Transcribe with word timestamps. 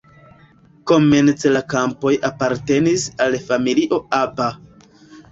Komence 0.91 1.49
la 1.51 1.59
kampoj 1.73 2.13
apartenis 2.29 3.03
al 3.27 3.37
familio 3.49 4.01
Aba. 4.21 4.49